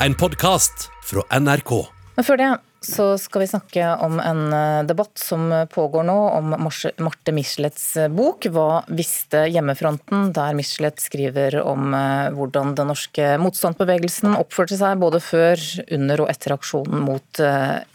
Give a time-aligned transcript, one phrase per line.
[0.00, 1.72] en podkast fra NRK.
[2.16, 2.48] Men før det
[2.86, 6.54] så skal vi snakke om en eh, debatt som pågår nå om
[7.02, 13.32] Marte Michelets eh, bok 'Hva visste hjemmefronten?', der Michelet skriver om eh, hvordan den norske
[13.42, 15.60] motstandsbevegelsen oppførte seg både før,
[15.96, 17.40] under og etter aksjonen mot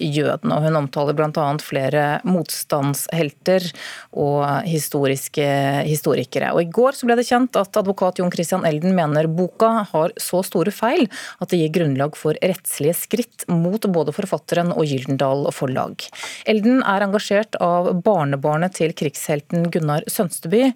[0.02, 0.56] jødene.
[0.56, 1.46] Og hun omtaler bl.a.
[1.64, 3.66] flere motstandshelter
[4.12, 5.48] og historiske
[5.88, 6.52] historikere.
[6.56, 10.44] Og I går ble det kjent at advokat Jon Christian Elden mener boka har så
[10.46, 11.08] store feil
[11.40, 16.08] at det gir grunnlag for rettslige skritt mot både forfatteren og og Gyldendal Forlag.
[16.50, 20.72] Elden er engasjert av barnebarnet til krigshelten Gunnar Sønsteby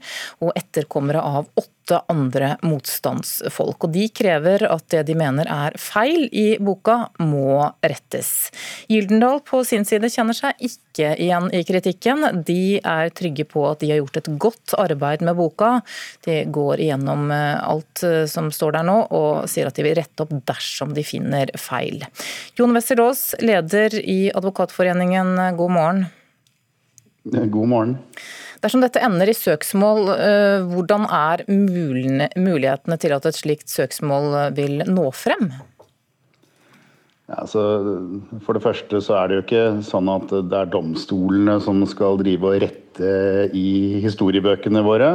[0.46, 1.75] og etterkommere av åtte
[2.12, 3.86] andre motstandsfolk.
[3.86, 8.50] Og De krever at det de mener er feil i boka, må rettes.
[8.92, 12.26] Gyldendal på sin side kjenner seg ikke igjen i kritikken.
[12.48, 15.72] De er trygge på at de har gjort et godt arbeid med boka.
[16.26, 19.98] De går igjennom eh, alt eh, som står der nå, og sier at de vil
[19.98, 22.04] rette opp dersom de finner feil.
[22.58, 26.06] Jon Westerdås, leder i Advokatforeningen, god morgen.
[27.26, 27.98] God morgen.
[28.66, 34.54] Dersom dette ender i søksmål, eh, hvordan er mulighetene til at et slikt søksmål eh,
[34.58, 35.52] vil nå frem?
[37.30, 37.62] Ja, altså,
[38.42, 42.18] for det første så er det jo ikke sånn at det er domstolene som skal
[42.24, 43.12] drive og rette
[43.54, 45.12] i historiebøkene våre.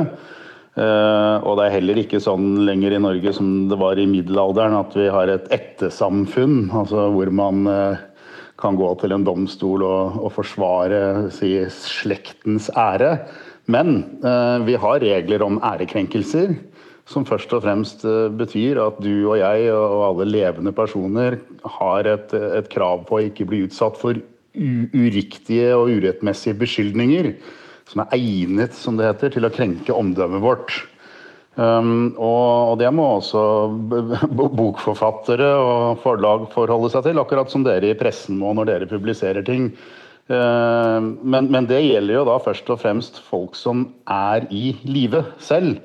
[0.78, 4.76] Uh, og det er heller ikke sånn lenger i Norge som det var i middelalderen,
[4.78, 7.66] at vi har et ettersamfunn, altså hvor man
[8.61, 13.14] kan gå til en domstol og, og forsvare si, slektens ære.
[13.70, 16.55] Men eh, vi har regler om ærekrenkelser,
[17.11, 21.39] som først og fremst eh, betyr at du og jeg og alle levende personer
[21.80, 24.19] har et, et krav på å ikke bli utsatt for
[24.50, 27.34] uriktige og urettmessige beskyldninger
[27.91, 30.74] som er egnet, som det heter, til å krenke omdømmet vårt.
[31.61, 33.41] Um, og, det må også
[34.33, 39.44] bokforfattere og forlag forholde seg til, akkurat som dere i pressen må når dere publiserer
[39.44, 39.69] ting.
[40.30, 45.24] Uh, men, men, det gjelder jo da først og fremst folk som er i live
[45.42, 45.83] selv.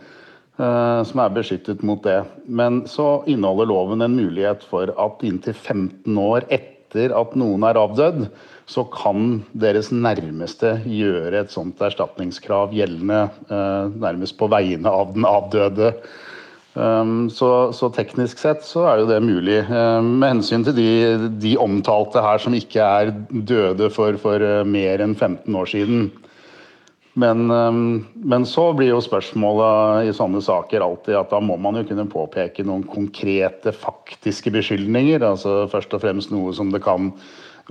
[0.55, 2.22] Uh, som er beskyttet mot det.
[2.47, 7.79] Men så inneholder loven en mulighet for at inntil 15 år etter at noen er
[7.81, 8.28] avdødd,
[8.66, 15.28] så kan deres nærmeste gjøre et sånt erstatningskrav gjeldende eh, nærmest på vegne av den
[15.29, 15.94] avdøde.
[16.75, 19.62] Um, så, så, teknisk sett så er jo det mulig.
[19.69, 20.90] Um, med hensyn til de,
[21.40, 26.09] de, omtalte her som ikke er døde for, for uh, mer enn 15 år siden.
[27.15, 31.79] Men, um, men, så blir jo spørsmålet i sånne saker alltid at da må man
[31.79, 35.23] jo kunne påpeke noen konkrete, faktiske beskyldninger.
[35.23, 37.13] Altså først og fremst noe som det kan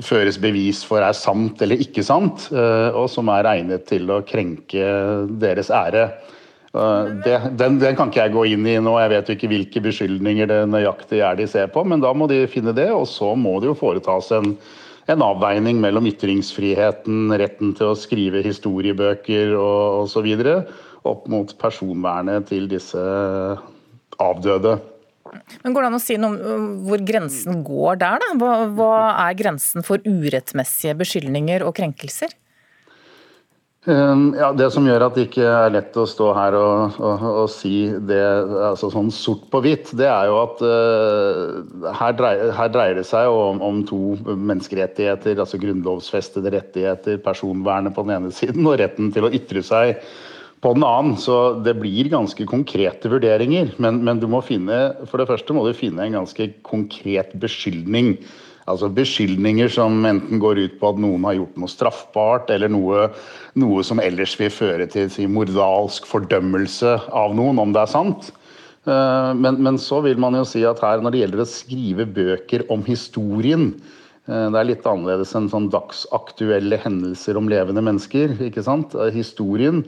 [0.03, 4.23] føres bevis for er sant eller ikke sant, eh, og som er egnet til å
[4.27, 4.87] krenke
[5.43, 6.07] deres ære.
[6.75, 9.53] Eh, det, den, den, kan ikke jeg gå inn i nå, jeg vet jo ikke
[9.53, 13.07] hvilke beskyldninger det nøyaktig er de ser på, men da må de finne det, og
[13.13, 14.57] så må det jo foretas en,
[15.11, 20.31] en avveining mellom ytringsfriheten, retten til å skrive historiebøker og osv.,
[21.05, 23.01] opp mot personvernet til disse
[24.23, 24.79] avdøde.
[25.65, 28.23] Men Går det an å si noe om hvor grensen går der?
[28.23, 28.31] da?
[28.41, 28.95] Hva, hva
[29.27, 32.33] er grensen for urettmessige beskyldninger og krenkelser?
[33.85, 37.25] Um, ja, Det som gjør at det ikke er lett å stå her og, og,
[37.45, 38.21] og si det
[38.71, 43.05] altså sånn sort på hvitt, det er jo at uh, her, dreier, her, dreier, det
[43.05, 49.13] seg om, om, to menneskerettigheter, altså grunnlovsfestede rettigheter, personvernet på den ene siden og retten
[49.13, 50.01] til å ytre seg
[50.65, 51.19] på den annen.
[51.21, 53.75] Så det blir ganske konkrete vurderinger.
[53.77, 58.15] Men, men, du må finne, for det første må du finne en ganske konkret beskyldning.
[58.71, 63.11] Altså beskyldninger som enten går ut på at noen har gjort noe straffbart, eller noe,
[63.61, 68.31] noe som ellers vil føre til si, moralsk fordømmelse av noen, om det er sant.
[68.89, 72.09] Eh, men, men, så vil man jo si at her, når det gjelder å skrive
[72.09, 73.71] bøker om historien,
[74.25, 78.37] eh, det er litt annerledes enn sånn dagsaktuelle hendelser om levende mennesker.
[78.49, 78.97] ikke sant?
[78.97, 79.85] Eh, historien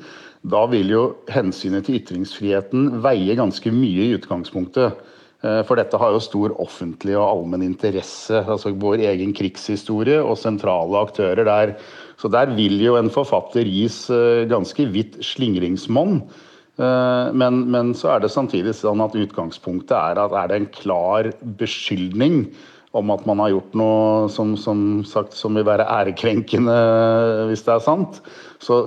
[0.46, 5.00] da vil jo hensynet til ytringsfriheten veie ganske mye i utgangspunktet.
[5.44, 8.40] Eh, for dette har jo stor offentlig og allmenn interesse.
[8.44, 11.76] altså Vår egen krigshistorie og sentrale aktører der.
[12.16, 16.22] Så der vil jo en forfatter gis eh, ganske vidt slingringsmonn.
[16.76, 20.72] Eh, men, men, så er det samtidig sånn at utgangspunktet er at er det en
[20.72, 22.46] klar beskyldning
[22.96, 26.76] om at man har gjort noe som, som, sagt, som vil være ærekrenkende,
[27.50, 28.22] hvis det er sant,
[28.64, 28.78] så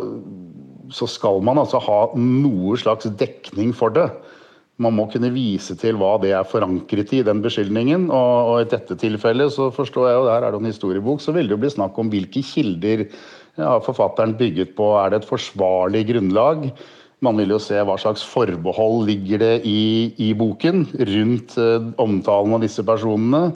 [0.90, 4.08] så skal man altså ha noe slags dekning for det.
[4.80, 8.08] Man må kunne vise til hva det er forankret i, den beskyldningen.
[8.08, 11.36] Og, og i dette tilfellet så forstår jeg jo, der er det en historiebok, så
[11.36, 13.04] vil det jo bli snakk om hvilke kilder
[13.60, 14.94] har forfatteren bygget på.
[15.02, 16.70] Er det et forsvarlig grunnlag?
[17.26, 22.56] Man vil jo se hva slags forbehold ligger det i, i boken rundt uh, omtalen
[22.56, 23.50] av disse personene.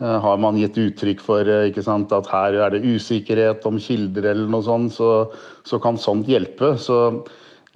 [0.00, 4.30] Uh, har man gitt uttrykk for uh, sant, at her er det usikkerhet om kilder
[4.32, 5.28] eller noe sånt, så,
[5.68, 6.72] så kan sånt hjelpe.
[6.80, 7.20] Så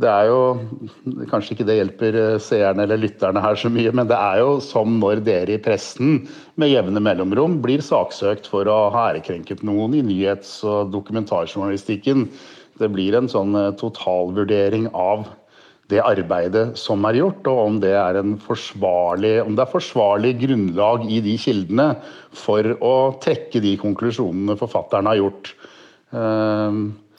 [0.02, 0.38] det er jo
[1.30, 4.96] Kanskje ikke det hjelper seerne eller lytterne her så mye, men det er jo som
[4.98, 6.24] når dere i pressen
[6.58, 12.26] med jevne mellomrom blir saksøkt for å ha ærekrenket noen i nyhets- og dokumentarjournalistikken.
[12.80, 15.28] Det blir en sånn eh, totalvurdering av
[15.92, 21.04] det arbeidet som er gjort, og om det er, forsvarlig, om det er forsvarlig grunnlag
[21.12, 21.90] i de kildene
[22.34, 25.54] for å trekke de konklusjonene forfatteren har gjort.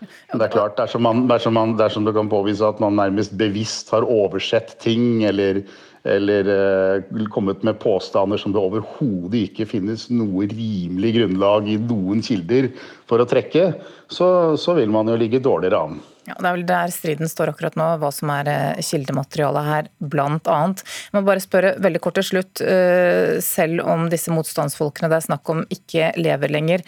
[0.02, 3.94] Det er klart, dersom, man, dersom, man, dersom du kan påvise at man nærmest bevisst
[3.96, 5.64] har oversett ting, eller
[6.06, 12.22] eller eh, kommet med påstander som det overhodet ikke finnes noe rimelig grunnlag i noen
[12.26, 12.70] kilder
[13.10, 13.72] for å trekke,
[14.06, 15.98] så, så vil man jo ligge dårligere an.
[16.26, 19.90] Ja, Det er vel der striden står akkurat nå, hva som er eh, kildematerialet her,
[20.00, 20.82] blant annet.
[20.82, 25.28] Jeg må bare spørre veldig kort til slutt, eh, selv om disse motstandsfolkene det er
[25.28, 26.86] snakk om ikke lever lenger,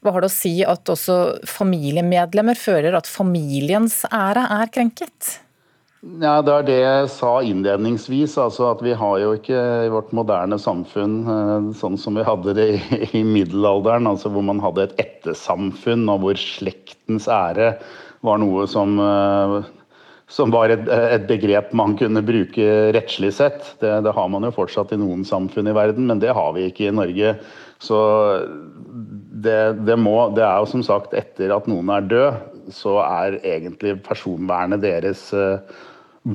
[0.00, 1.18] hva har det å si at også
[1.48, 5.36] familiemedlemmer føler at familiens ære er krenket?
[5.98, 8.36] Ja, Det er det jeg sa innledningsvis.
[8.38, 12.54] altså at Vi har jo ikke i vårt moderne samfunn eh, sånn som vi hadde
[12.54, 12.68] det
[13.18, 17.74] i, middelalderen, altså hvor man hadde et ettersamfunn og hvor slektens ære
[18.22, 19.58] var noe som, eh,
[20.30, 23.74] som var et, et, begrep man kunne bruke rettslig sett.
[23.82, 26.68] Det, det, har man jo fortsatt i noen samfunn i verden, men det har vi
[26.70, 27.34] ikke i Norge.
[27.82, 27.98] Så
[29.42, 32.40] det, det, må, det er jo som sagt etter at noen er død,
[32.74, 35.62] så er egentlig personvernet deres uh,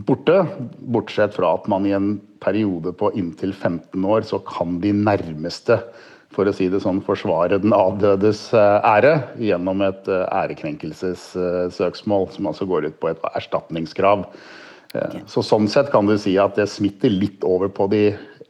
[0.01, 0.39] borte.
[0.79, 5.79] Bortsett fra at man i en periode på inntil 15 år så kan de nærmeste
[6.33, 12.49] for å si det sånn, forsvare den avdødes eh, ære gjennom et eh, ærekrenkelsessøksmål, som
[12.49, 14.25] altså går ut på et erstatningskrav.
[14.93, 15.23] Eh, okay.
[15.29, 18.03] Så Sånn sett kan du si at det smitter litt over på de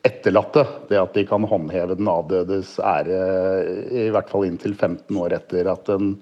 [0.04, 0.66] etterlatte.
[0.90, 3.24] Det at de kan håndheve den avdødes ære
[4.04, 6.16] i hvert fall inntil 15 år etter at den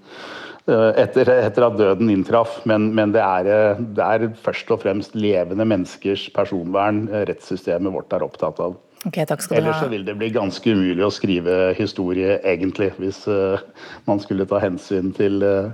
[0.69, 2.60] Eh, etter, etter, at døden inntraff.
[2.69, 7.94] Men, men det, er, eh, det, er, først og fremst levende menneskers personvern eh, rettssystemet
[7.94, 8.78] vårt er opptatt av.
[9.01, 13.57] Okay, Ellers så vil det bli ganske umulig å skrive historie, egentlig, hvis uh,
[14.06, 15.72] man skulle ta hensyn til uh,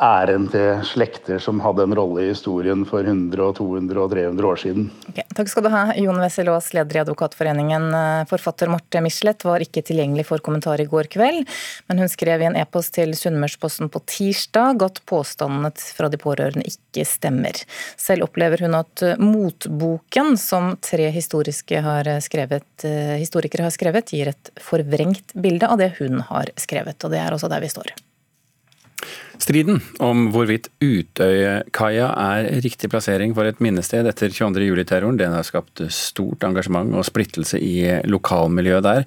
[0.00, 4.60] æren til slekter som hadde en rolle i historien for 100, 200 og 300 år
[4.62, 4.88] siden.
[5.10, 7.88] Okay, takk skal du ha, Jon Wessel Aas, leder i Advokatforeningen.
[8.30, 11.42] Forfatter Marte Michelet var ikke tilgjengelig for kommentar i går kveld,
[11.88, 16.66] men hun skrev i en e-post til Sunnmørsposten på tirsdag at påstandene fra de pårørende
[16.68, 17.62] ikke stemmer.
[18.00, 22.86] Selv opplever hun at motboken som tre har skrevet,
[23.20, 26.98] historikere har skrevet, gir et forvrengt bilde av det hun har skrevet.
[27.04, 27.94] Og det er også der vi står.
[29.40, 35.80] Striden om hvorvidt Utøykaia er riktig plassering for et minnested etter 22.07-terroren, den har skapt
[35.94, 39.06] stort engasjement og splittelse i lokalmiljøet der.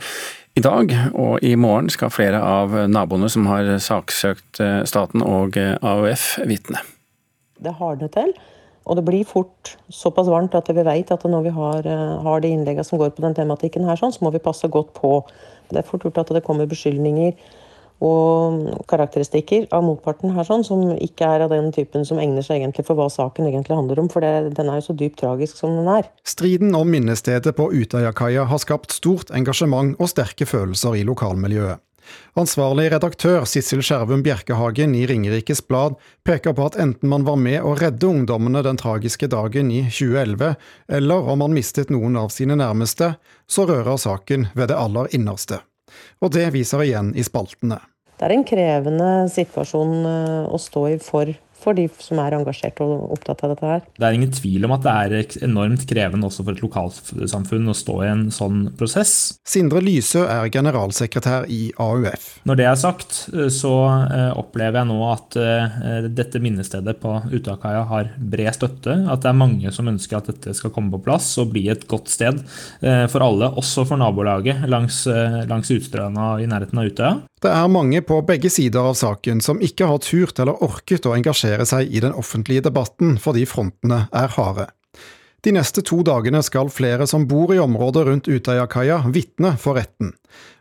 [0.56, 6.30] I dag og i morgen skal flere av naboene som har saksøkt staten og AUF,
[6.48, 6.82] vitne.
[7.62, 8.32] Det hardner til,
[8.86, 11.92] og det blir fort såpass varmt at vi vet at når vi har,
[12.26, 15.20] har de innleggene som går på den tematikken her, så må vi passe godt på.
[15.70, 17.36] Det er fort gjort at det kommer beskyldninger
[18.04, 22.60] og karakteristikker av motparten her sånn, som ikke er av den typen som egner seg
[22.60, 25.62] egentlig for hva saken egentlig handler om, for det, den er jo så dypt tragisk
[25.62, 26.10] som den er.
[26.28, 31.82] Striden om minnestedet på Utøyakaia har skapt stort engasjement og sterke følelser i lokalmiljøet.
[32.38, 35.96] Ansvarlig redaktør Sissel Skjervum Bjerkehagen i Ringerikes Blad
[36.28, 40.54] peker på at enten man var med å redde ungdommene den tragiske dagen i 2011,
[41.00, 43.16] eller om man mistet noen av sine nærmeste,
[43.50, 45.64] så rører saken ved det aller innerste
[46.22, 47.80] og det viser igjen i spaltene.
[48.16, 51.34] Det er en krevende situasjon eh, å stå i for
[51.66, 53.84] for de som er engasjert og opptatt av dette her.
[53.98, 57.78] Det er ingen tvil om at det er enormt krevende også for et lokalsamfunn å
[57.78, 59.16] stå i en sånn prosess.
[59.48, 62.28] Sindre Lysø er generalsekretær i AUF.
[62.48, 63.18] Når det er sagt,
[63.54, 63.74] så
[64.06, 69.00] eh, opplever jeg nå at eh, dette minnestedet på Utakaia har bred støtte.
[69.12, 71.88] At det er mange som ønsker at dette skal komme på plass og bli et
[71.90, 72.44] godt sted
[72.86, 75.06] eh, for alle, også for nabolaget langs,
[75.50, 77.16] langs Utstranda i nærheten av Utøya.
[77.44, 81.14] Det er mange på begge sider av saken som ikke har turt eller orket å
[81.18, 84.70] engasjere seg i den offentlige debatten fordi frontene er harde.
[85.46, 90.16] De neste to dagene skal flere som bor i området rundt Utøyakaia vitne for retten.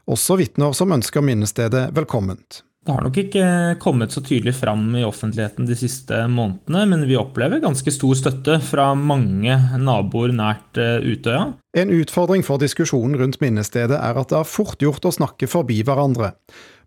[0.04, 2.61] Også vitner som ønsker minnestedet velkomment.
[2.84, 3.44] Det har nok ikke
[3.80, 8.58] kommet så tydelig fram i offentligheten de siste månedene, men vi opplever ganske stor støtte
[8.60, 11.46] fra mange naboer nært eh, Utøya.
[11.72, 15.78] En utfordring for diskusjonen rundt minnestedet er at det er fort gjort å snakke forbi
[15.80, 16.34] hverandre.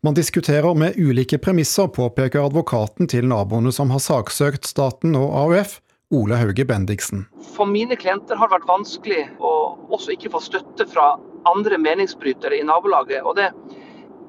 [0.05, 5.79] Man diskuterer med ulike premisser, påpeker advokaten til naboene som har saksøkt staten og AUF,
[6.13, 7.25] Ole Hauge Bendiksen.
[7.57, 9.55] For mine klienter har det vært vanskelig å
[9.97, 11.15] også ikke få støtte fra
[11.49, 13.25] andre meningsbrytere i nabolaget.
[13.25, 13.49] og det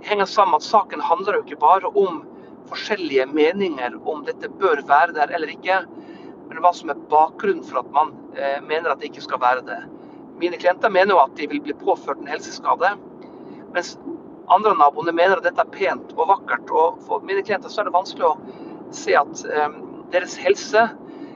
[0.06, 2.22] henger sammen at saken handler jo ikke bare om
[2.68, 5.80] forskjellige meninger om dette bør være der eller ikke,
[6.48, 9.64] men hva som er bakgrunnen for at man eh, mener at det ikke skal være
[9.66, 9.80] det.
[10.40, 12.94] Mine klienter mener jo at de vil bli påført en helseskade,
[13.74, 13.96] mens
[14.48, 16.70] andre naboene mener at dette er pent og vakkert.
[16.70, 18.36] Og for mine klienter så er det vanskelig å
[18.96, 19.80] se at eh,
[20.14, 20.88] deres helse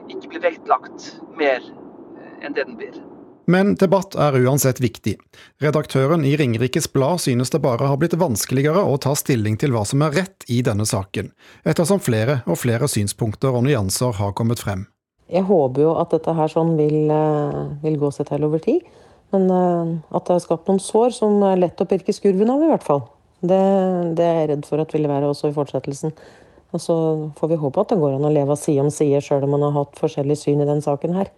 [0.09, 3.01] ikke blir vektlagt mer eh, enn det den blir.
[3.45, 5.17] Men debatt er uansett viktig.
[5.59, 9.83] Redaktøren i Ringerikes Blad synes det bare har blitt vanskeligere å ta stilling til hva
[9.87, 11.33] som er rett i denne saken,
[11.67, 14.87] ettersom flere og flere synspunkter og nyanser har kommet frem.
[15.33, 18.83] Jeg håper jo at dette her sånn vil, eh, vil gå seg til over tid.
[19.33, 22.63] Men eh, at det har skapt noen sår som er lett å pirke skurven av,
[22.63, 23.05] i hvert fall.
[23.41, 23.59] Det,
[24.15, 26.13] det er jeg redd for at vil være også i fortsettelsen.
[26.73, 26.95] Og så
[27.37, 29.65] får vi håpe at det går an å leve side om side, sjøl om man
[29.67, 31.33] har hatt forskjellig syn i den saken her.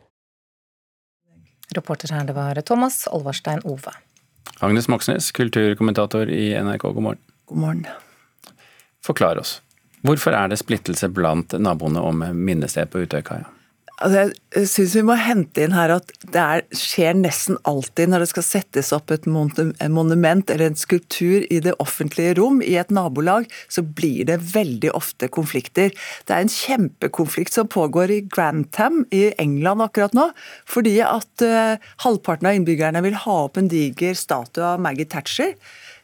[1.77, 3.93] Reporter her, det var Thomas Olvarstein Ove.
[4.59, 7.21] Agnes Moxnes, kulturkommentator i NRK, god morgen.
[7.45, 7.85] God morgen.
[9.05, 9.61] Forklar oss.
[10.05, 13.49] Hvorfor er det splittelse blant naboene om minnested på Utøykaia?
[14.03, 18.25] Altså, jeg syns vi må hente inn her at det er, skjer nesten alltid når
[18.25, 22.91] det skal settes opp et monument eller en skulptur i det offentlige rom i et
[22.91, 25.95] nabolag, så blir det veldig ofte konflikter.
[26.27, 30.27] Det er en kjempekonflikt som pågår i Grantham i England akkurat nå.
[30.67, 35.55] Fordi at uh, halvparten av innbyggerne vil ha opp en diger statue av Maggie Thatcher,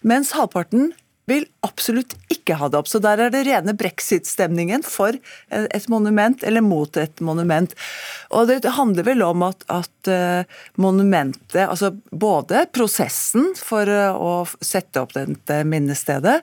[0.08, 0.94] mens halvparten
[1.30, 2.90] vil absolutt ikke ha det opp.
[2.90, 5.16] Så der er det rene brexit-stemningen for
[5.52, 7.74] et monument, eller mot et monument.
[8.36, 14.46] Og det handler vel om at, at eh, monumentet, altså både prosessen for eh, å
[14.66, 16.40] sette opp dette minnestedet,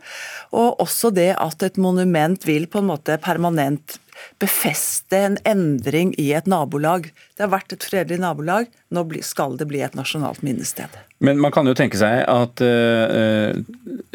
[0.55, 3.99] og også det at et monument vil på en måte permanent
[4.43, 7.11] befeste en endring i et nabolag.
[7.37, 10.95] Det har vært et fredelig nabolag, nå skal det bli et nasjonalt minnested.
[11.25, 13.59] Men man kan jo tenke seg at eh,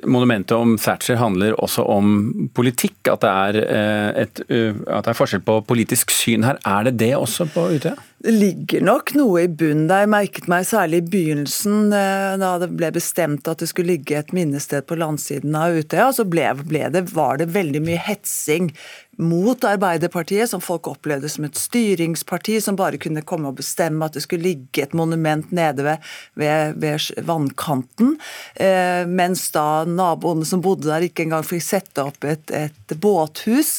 [0.08, 2.96] monumentet om Thatcher handler også om politikk.
[3.12, 6.62] At det, er, eh, et, uh, at det er forskjell på politisk syn her.
[6.64, 7.98] Er det det også på Utøya?
[8.24, 10.06] Det ligger nok noe i bunnen der.
[10.06, 14.32] Jeg merket meg særlig i begynnelsen, da det ble bestemt at det skulle ligge et
[14.32, 16.06] minnested på landsiden av Utøya.
[16.16, 18.72] Så ble, ble det, var det veldig mye hetsing
[19.18, 24.16] mot Arbeiderpartiet, som folk opplevde som et styringsparti som bare kunne komme og bestemme at
[24.18, 26.08] det skulle ligge et monument nede ved,
[26.40, 28.16] ved, ved vannkanten.
[28.56, 33.76] Eh, mens da naboene som bodde der ikke engang fikk sette opp et, et båthus.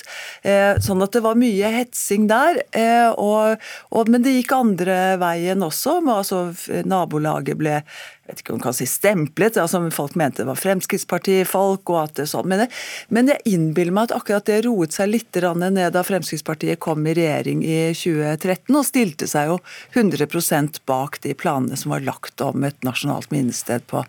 [0.47, 2.63] Eh, sånn at det var mye hetsing der.
[2.71, 3.59] Eh, og,
[3.91, 5.99] og, men det gikk andre veien også.
[6.15, 6.47] Altså,
[6.89, 7.81] nabolaget ble
[8.25, 11.99] jeg vet ikke om man kan si stemplet, altså folk mente det var Fremskrittspartifolk og
[12.01, 12.49] at det sånn.
[12.49, 12.63] Men,
[13.13, 17.13] men jeg innbiller meg at akkurat det roet seg litt ned da Fremskrittspartiet kom i
[17.19, 19.59] regjering i 2013 og stilte seg jo
[19.93, 24.07] 100% bak de planene som var lagt om et nasjonalt minnested på,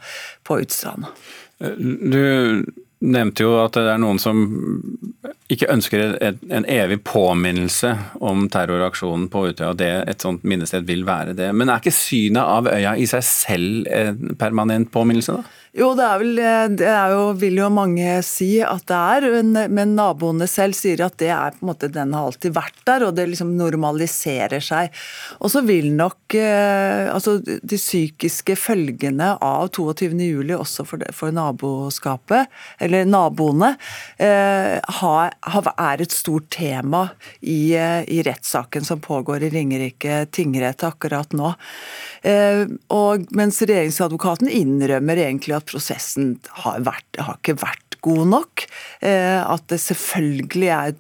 [0.48, 1.12] på Utstranda.
[1.60, 2.64] Du
[3.06, 4.42] nevnte jo at det er noen som
[5.52, 7.92] ikke ønsker en evig påminnelse
[8.26, 11.52] om terroraksjonen på Utøya, og det et sånt minnested vil være det.
[11.54, 15.62] Men er ikke synet av øya i seg selv en permanent påminnelse, da?
[15.76, 19.26] Jo, det er vel eh, det er jo, vil jo mange si at det er,
[19.44, 23.04] men naboene selv sier at det er på en måte den har alltid vært der,
[23.04, 24.96] og det liksom normaliserer seg.
[25.44, 31.36] Og så vil nok eh, altså de psykiske følgene av 22.07 også for, det, for
[31.36, 32.48] naboskapet,
[32.80, 33.74] eller naboene,
[34.16, 37.02] ha, er et stort tema
[37.42, 41.52] i, i rettssaken som pågår i Ringerike tingrett akkurat nå.
[42.96, 48.66] Og mens regjeringsadvokaten innrømmer egentlig at prosessen har, vært, har ikke vært god nok.
[49.00, 50.96] Eh, at det selvfølgelig er,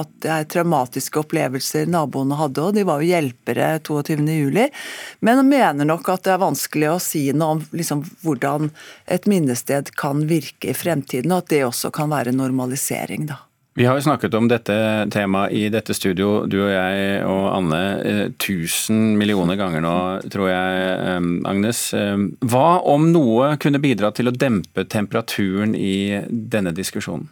[0.00, 4.82] at det er traumatiske opplevelser naboene hadde, og de var jo hjelpere 22.07.
[5.24, 8.72] Men mener nok at det er vanskelig å si noe om liksom, hvordan
[9.06, 13.30] et minnested kan virke i fremtiden, og at det også kan være normalisering.
[13.32, 13.40] da.
[13.74, 14.74] Vi har jo snakket om dette
[15.14, 19.94] temaet i dette studio, du og jeg og Anne, eh, tusen millioner ganger nå,
[20.28, 21.80] tror jeg, eh, Agnes.
[21.96, 27.30] Eh, hva om noe kunne bidra til å dempe temperaturen i denne diskusjonen?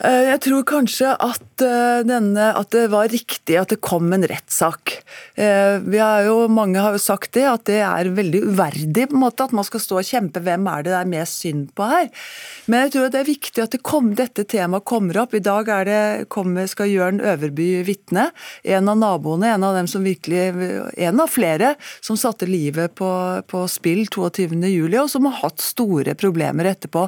[0.00, 4.24] Eh, jeg tror kanskje at, eh, denne, at, det var riktig at det kom en
[4.24, 5.02] rettssak.
[5.36, 5.80] Eh,
[6.48, 9.64] mange har jo sagt det, at det er veldig uverdig på en måte, at man
[9.64, 12.08] skal stå og kjempe hvem er det det er mest synd på her.
[12.66, 15.34] Men jeg tror det er viktig at det kom, dette temaet kommer opp.
[15.34, 18.30] I dag det, kommer, skal Jørn Øverby vitne.
[18.64, 20.48] En av naboene, en av dem som virkelig,
[20.96, 23.10] en av flere som satte livet på,
[23.46, 27.06] på spill 22.07, og som har hatt store problemer etterpå.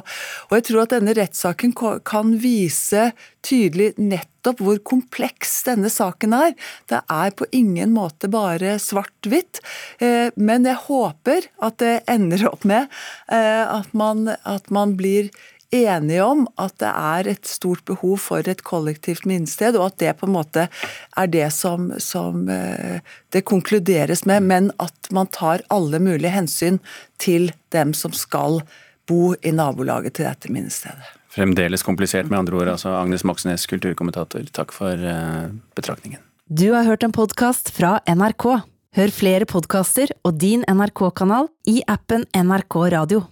[0.49, 1.73] Og jeg tror at denne rettssaken
[2.05, 3.11] kan vise vise
[3.43, 6.53] tydelig nettopp hvor kompleks denne saken er.
[6.89, 9.61] Det er på ingen måte bare svart-hvitt.
[9.99, 12.87] Eh, men jeg håper at det ender opp med
[13.31, 15.29] eh, at man, at man blir
[15.73, 20.13] enige om at det er et stort behov for et kollektivt minnested, og at det
[20.19, 20.67] på en måte
[21.17, 23.01] er det som, som eh,
[23.33, 26.77] det konkluderes med, men at man tar alle mulige hensyn
[27.17, 28.61] til dem som skal
[29.09, 31.22] bo i nabolaget til dette minnestedet.
[31.33, 32.67] Fremdeles komplisert, med andre ord.
[32.75, 36.21] altså Agnes Moxnes, kulturkommentator, takk for uh, betraktningen.
[36.45, 38.45] Du har hørt en podkast fra NRK.
[38.93, 43.23] Hør flere podkaster og din NRK-kanal i appen NRK Radio.